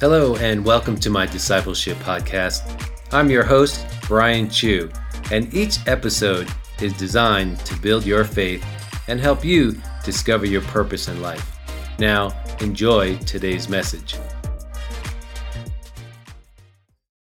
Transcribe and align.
Hello, 0.00 0.36
and 0.36 0.64
welcome 0.64 0.96
to 1.00 1.10
my 1.10 1.26
discipleship 1.26 1.98
podcast. 1.98 2.88
I'm 3.12 3.28
your 3.28 3.42
host, 3.42 3.84
Brian 4.06 4.48
Chu, 4.48 4.88
and 5.32 5.52
each 5.52 5.84
episode 5.88 6.48
is 6.80 6.92
designed 6.92 7.58
to 7.66 7.76
build 7.80 8.06
your 8.06 8.22
faith 8.22 8.64
and 9.08 9.18
help 9.18 9.44
you 9.44 9.74
discover 10.04 10.46
your 10.46 10.60
purpose 10.60 11.08
in 11.08 11.20
life. 11.20 11.58
Now, 11.98 12.30
enjoy 12.60 13.16
today's 13.18 13.68
message. 13.68 14.14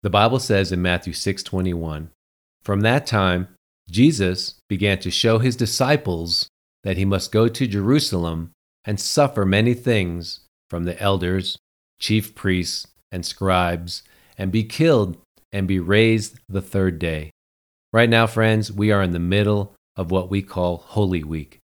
The 0.05 0.11
Bible 0.11 0.39
says 0.39 0.71
in 0.71 0.81
Matthew 0.81 1.13
6:21, 1.13 2.11
"From 2.63 2.83
that 2.83 3.05
time 3.05 3.49
Jesus 3.91 4.61
began 4.69 5.01
to 5.01 5.11
show 5.11 5.41
his 5.41 5.57
disciples 5.57 6.49
that 6.85 6.97
he 6.97 7.05
must 7.05 7.33
go 7.33 7.49
to 7.49 7.67
Jerusalem 7.67 8.53
and 8.85 9.01
suffer 9.01 9.45
many 9.45 9.75
things 9.75 10.47
from 10.69 10.85
the 10.85 10.97
elders 11.03 11.59
chief 12.01 12.35
priests, 12.35 12.87
and 13.13 13.25
scribes, 13.25 14.03
and 14.39 14.51
be 14.51 14.65
killed 14.65 15.17
and 15.53 15.69
be 15.69 15.79
raised 15.79 16.39
the 16.49 16.63
third 16.63 16.99
day. 16.99 17.31
Right 17.93 18.09
now, 18.09 18.27
friends, 18.27 18.73
we 18.73 18.91
are 18.93 19.03
in 19.03 19.11
the 19.13 19.19
middle 19.19 19.75
of 19.97 20.11
what 20.11 20.31
we 20.31 20.43
call 20.43 20.79
Holy 20.79 21.25
Week. 21.25 21.59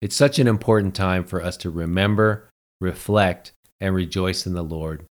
It's 0.00 0.16
such 0.16 0.38
an 0.38 0.46
important 0.46 0.94
time 0.94 1.24
for 1.24 1.42
us 1.42 1.56
to 1.58 1.70
remember, 1.70 2.48
reflect, 2.80 3.52
and 3.80 3.94
rejoice 3.94 4.46
in 4.46 4.54
the 4.54 4.62
Lord. 4.62 5.04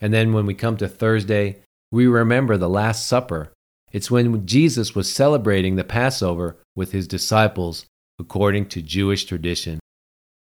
And 0.00 0.12
then 0.12 0.32
when 0.32 0.46
we 0.46 0.54
come 0.54 0.76
to 0.76 0.88
Thursday, 0.88 1.62
we 1.90 2.06
remember 2.06 2.56
the 2.56 2.68
Last 2.68 3.06
Supper. 3.06 3.50
It's 3.92 4.10
when 4.10 4.46
Jesus 4.46 4.94
was 4.94 5.12
celebrating 5.12 5.76
the 5.76 5.84
Passover 5.84 6.56
with 6.76 6.92
his 6.92 7.08
disciples 7.08 7.86
according 8.18 8.66
to 8.66 8.82
Jewish 8.82 9.24
tradition. 9.24 9.80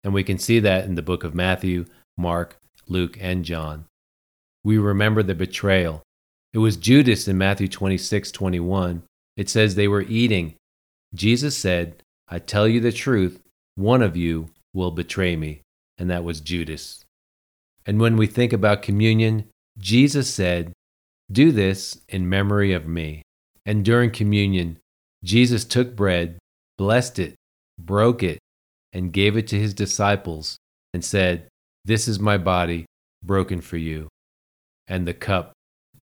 And 0.04 0.14
we 0.14 0.24
can 0.24 0.38
see 0.38 0.60
that 0.60 0.86
in 0.86 0.96
the 0.96 1.02
book 1.02 1.24
of 1.24 1.34
Matthew, 1.34 1.86
Mark, 2.18 2.58
Luke, 2.88 3.18
and 3.20 3.46
John. 3.46 3.86
We 4.64 4.78
remember 4.78 5.24
the 5.24 5.36
betrayal. 5.36 6.04
It 6.54 6.60
was 6.60 6.78
Judas 6.78 7.28
in 7.28 7.38
Matthew 7.38 7.68
26 7.68 8.32
21. 8.32 9.04
It 9.38 9.50
says 9.50 9.76
they 9.76 9.88
were 9.88 10.02
eating. 10.02 10.56
Jesus 11.14 11.58
said, 11.58 12.04
I 12.28 12.40
tell 12.40 12.68
you 12.68 12.80
the 12.80 12.92
truth, 12.92 13.42
one 13.76 14.02
of 14.02 14.16
you 14.16 14.50
will 14.74 14.92
betray 14.92 15.36
me. 15.36 15.62
And 15.98 16.10
that 16.10 16.24
was 16.24 16.42
Judas. 16.42 17.04
And 17.86 18.00
when 18.00 18.18
we 18.18 18.28
think 18.28 18.54
about 18.54 18.82
communion, 18.82 19.46
Jesus 19.78 20.34
said, 20.34 20.74
Do 21.32 21.52
this 21.52 22.00
in 22.10 22.30
memory 22.30 22.74
of 22.74 22.88
me. 22.88 23.24
And 23.66 23.86
during 23.86 24.12
communion, 24.12 24.78
Jesus 25.24 25.66
took 25.66 25.96
bread, 25.96 26.38
blessed 26.78 27.20
it, 27.20 27.36
broke 27.80 28.24
it, 28.24 28.40
and 28.94 29.14
gave 29.14 29.38
it 29.38 29.48
to 29.48 29.60
his 29.60 29.74
disciples, 29.74 30.58
and 30.94 31.06
said, 31.06 31.48
this 31.86 32.08
is 32.08 32.20
my 32.20 32.38
body 32.38 32.86
broken 33.24 33.62
for 33.62 33.78
you. 33.78 34.08
And 34.88 35.08
the 35.08 35.14
cup. 35.14 35.54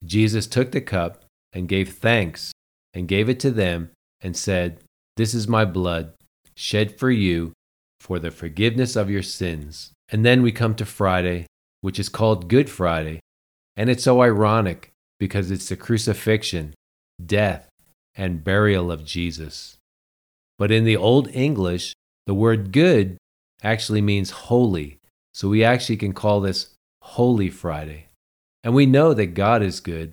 Jesus 0.05 0.47
took 0.47 0.73
the 0.73 0.81
cup 0.81 1.25
and 1.53 1.69
gave 1.69 1.95
thanks 1.95 2.53
and 2.95 3.09
gave 3.09 3.29
it 3.29 3.41
to 3.41 3.51
them 3.51 3.91
and 4.21 4.37
said, 4.37 4.81
This 5.17 5.34
is 5.34 5.49
my 5.49 5.65
blood 5.65 6.12
shed 6.55 6.99
for 6.99 7.11
you 7.11 7.53
for 8.01 8.19
the 8.19 8.31
forgiveness 8.31 8.97
of 8.97 9.11
your 9.11 9.23
sins. 9.23 9.93
And 10.11 10.25
then 10.25 10.43
we 10.43 10.53
come 10.53 10.75
to 10.77 10.84
Friday, 10.84 11.47
which 11.81 11.99
is 11.99 12.09
called 12.09 12.49
Good 12.49 12.71
Friday. 12.71 13.21
And 13.77 13.91
it's 13.91 14.05
so 14.05 14.23
ironic 14.23 14.91
because 15.19 15.51
it's 15.51 15.69
the 15.69 15.77
crucifixion, 15.77 16.75
death, 17.25 17.69
and 18.17 18.43
burial 18.43 18.91
of 18.91 19.05
Jesus. 19.05 19.77
But 20.59 20.73
in 20.73 20.84
the 20.84 20.97
Old 20.97 21.29
English, 21.33 21.95
the 22.27 22.34
word 22.34 22.73
good 22.73 23.17
actually 23.62 24.01
means 24.01 24.31
holy 24.31 24.97
so 25.39 25.48
we 25.48 25.62
actually 25.62 25.97
can 25.97 26.12
call 26.12 26.41
this 26.41 26.75
Holy 27.00 27.48
Friday. 27.48 28.06
And 28.64 28.75
we 28.75 28.86
know 28.86 29.14
that 29.14 29.34
God 29.34 29.62
is 29.62 29.78
good. 29.78 30.12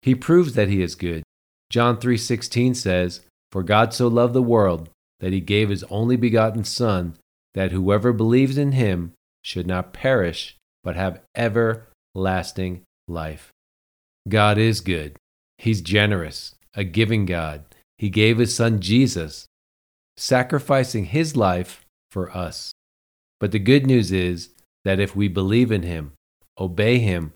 He 0.00 0.14
proves 0.14 0.52
that 0.52 0.68
he 0.68 0.80
is 0.80 0.94
good. 0.94 1.24
John 1.70 1.98
3:16 1.98 2.76
says, 2.76 3.22
"For 3.50 3.64
God 3.64 3.92
so 3.92 4.06
loved 4.06 4.34
the 4.34 4.40
world 4.40 4.90
that 5.18 5.32
he 5.32 5.40
gave 5.40 5.70
his 5.70 5.82
only 5.90 6.14
begotten 6.14 6.62
son, 6.62 7.18
that 7.54 7.72
whoever 7.72 8.12
believes 8.12 8.56
in 8.56 8.70
him 8.70 9.12
should 9.42 9.66
not 9.66 9.92
perish, 9.92 10.56
but 10.84 10.94
have 10.94 11.20
everlasting 11.34 12.84
life." 13.08 13.50
God 14.28 14.56
is 14.56 14.80
good. 14.80 15.16
He's 15.58 15.80
generous, 15.80 16.54
a 16.74 16.84
giving 16.84 17.26
God. 17.26 17.64
He 17.96 18.08
gave 18.08 18.38
his 18.38 18.54
son 18.54 18.80
Jesus, 18.80 19.48
sacrificing 20.16 21.06
his 21.06 21.34
life 21.34 21.84
for 22.12 22.30
us. 22.30 22.72
But 23.40 23.52
the 23.52 23.58
good 23.58 23.86
news 23.86 24.12
is 24.12 24.50
that 24.84 25.00
if 25.00 25.14
we 25.14 25.28
believe 25.28 25.70
in 25.70 25.82
him, 25.82 26.12
obey 26.58 26.98
him, 26.98 27.32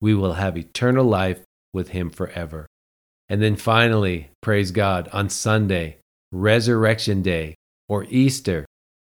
we 0.00 0.14
will 0.14 0.34
have 0.34 0.56
eternal 0.56 1.04
life 1.04 1.42
with 1.72 1.90
him 1.90 2.10
forever. 2.10 2.66
And 3.28 3.42
then 3.42 3.56
finally, 3.56 4.30
praise 4.40 4.70
God, 4.70 5.08
on 5.12 5.28
Sunday, 5.28 5.98
Resurrection 6.32 7.22
Day, 7.22 7.54
or 7.88 8.04
Easter, 8.04 8.66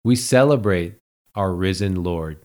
we 0.04 0.16
celebrate 0.16 0.94
our 1.34 1.52
risen 1.52 2.02
Lord. 2.02 2.40